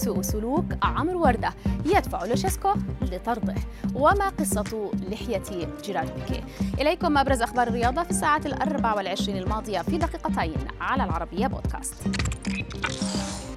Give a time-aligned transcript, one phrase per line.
[0.00, 1.52] سوء سلوك عمرو وردة
[1.84, 2.68] يدفع لوشيسكو
[3.02, 3.54] لطرده.
[3.94, 5.42] وما قصة لحية
[5.84, 6.44] جيرارد
[6.80, 11.94] إليكم أبرز أخبار الرياضة في الساعة الأربع والعشرين الماضية في دقيقتين على العربية بودكاست.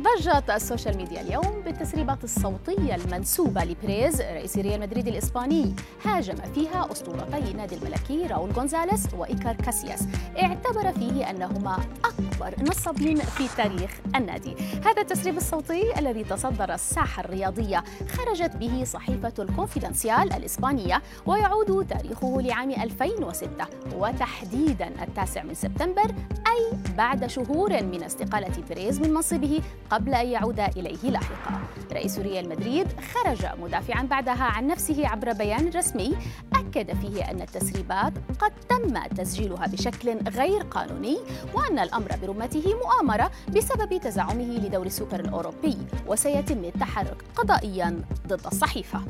[0.04, 5.76] ضجت ال social media اليوم بالتسريبات الصوتية المنسوبة لبيريز رئيس ريال مدريد الإسباني
[6.06, 10.08] هاجم فيها أسطورتي نادي الملكي راول غونزاليس وإيكار كاسياس.
[10.42, 14.56] اعتبر فيه أنهما أكبر نصابين في تاريخ النادي.
[14.86, 22.72] هذا التسريب الصوتي الذي تصدر الساحة الرياضية خرجت به صحيفة الكونفيدنسيال الإسبانية ويعود تاريخه لعام
[22.72, 23.50] 2006
[23.96, 26.16] وتحديدا التاسع من سبتمبر
[26.48, 29.62] أي بعد شهور من استقالة بيريز من منصبه
[29.94, 31.62] قبل أن يعود إليه لاحقا
[31.92, 36.18] رئيس ريال مدريد خرج مدافعا بعدها عن نفسه عبر بيان رسمي
[36.54, 41.18] أكد فيه أن التسريبات قد تم تسجيلها بشكل غير قانوني
[41.54, 49.02] وأن الأمر برمته مؤامرة بسبب تزعمه لدور السوبر الأوروبي وسيتم التحرك قضائيا ضد الصحيفة.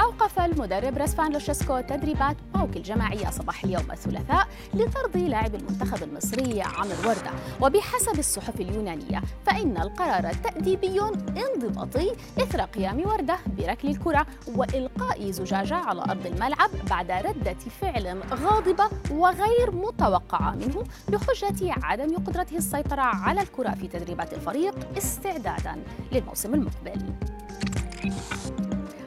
[0.00, 7.08] أوقف المدرب راسفان لوشيسكو تدريبات باوك الجماعية صباح اليوم الثلاثاء لطرد لاعب المنتخب المصري عمرو
[7.08, 7.30] وردة.
[7.60, 16.00] وبحسب الصحف اليونانية فإن القرار تأديبي انضباطي إثر قيام وردة بركل الكرة وإلقاء زجاجة على
[16.02, 23.70] أرض الملعب بعد ردة فعل غاضبة وغير متوقعة منه بحجة عدم قدرته السيطرة على الكرة
[23.70, 25.76] في تدريبات الفريق استعدادا
[26.12, 27.02] للموسم المقبل.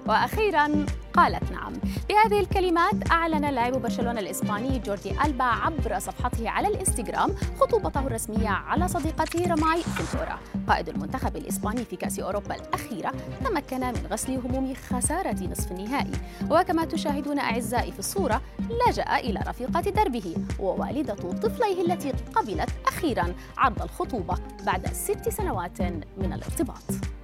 [0.07, 1.73] وأخيرا قالت نعم.
[2.09, 8.87] بهذه الكلمات أعلن لاعب برشلونة الإسباني جوردي ألبا عبر صفحته على الإنستغرام خطوبته الرسمية على
[8.87, 13.13] صديقته رماي فنتورا قائد المنتخب الإسباني في كأس أوروبا الأخيرة
[13.45, 16.11] تمكن من غسل هموم خسارة نصف النهائي.
[16.51, 23.81] وكما تشاهدون أعزائي في الصورة لجأ إلى رفيقة دربه ووالدة طفليه التي قبلت أخيرا عرض
[23.81, 25.81] الخطوبة بعد ست سنوات
[26.17, 27.14] من الارتباط.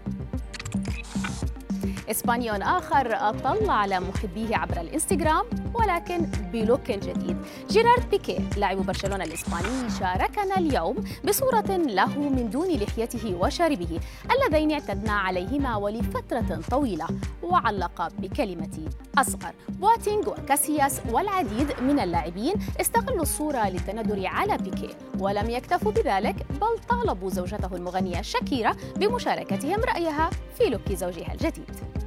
[2.09, 6.21] إسباني آخر أطل على محبيه عبر الإنستغرام ولكن
[6.53, 7.37] بلوك جديد.
[7.69, 13.99] جيرارد بيكي لاعب برشلونة الإسباني شاركنا اليوم بصورة له من دون لحيته وشاربه
[14.31, 17.07] اللذين اعتدنا عليهما ولفترة طويلة.
[17.43, 19.53] وعلق بكلمة أصغر.
[19.69, 27.29] بواتينغ وكاسياس والعديد من اللاعبين استغلوا الصورة للتندر على بيكي ولم يكتفوا بذلك بل طالبوا
[27.29, 32.00] زوجته المغنية شاكيرا بمشاركتهم رأيها في لوك زوجها الجديد.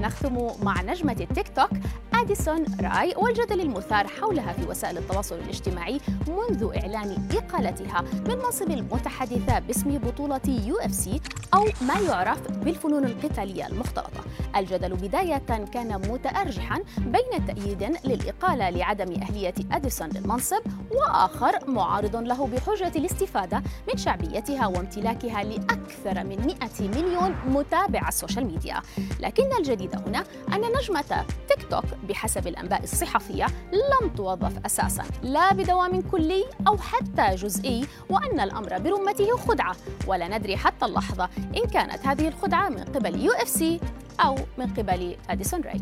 [0.00, 1.70] نختم مع نجمة التيك توك
[2.14, 9.58] أديسون راي والجدل المثار حولها في وسائل التواصل الاجتماعي منذ إعلان إقالتها من منصب المتحدثة
[9.58, 11.20] باسم بطولة UFC
[11.54, 14.24] أو ما يعرف بالفنون القتالية المختلطة.
[14.56, 22.92] الجدل بداية كان متأرجحا بين تأييد للإقالة لعدم أهلية أديسون للمنصب وآخر معارض له بحجة
[22.96, 28.82] الاستفادة من شعبيتها وامتلاكها لأكثر من 100 مليون متابع على ال social media.
[29.20, 36.00] لكن الجديد هنا أن نجمة تيك توك بحسب الأنباء الصحفية لم توظف أساسا لا بدوام
[36.00, 39.76] كلي أو حتى جزئي وأن الأمر برمته خدعة.
[40.06, 43.80] ولا ندري حتى اللحظة إن كانت هذه الخدعة من قبل UFC
[44.20, 45.80] أو من قبل أديسون راي.